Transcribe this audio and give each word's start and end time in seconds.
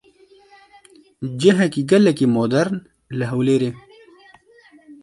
Cihekî 1.41 1.81
gelekî 1.91 2.27
modern 2.37 2.73
li 3.17 3.25
Hewlêrê. 3.31 3.71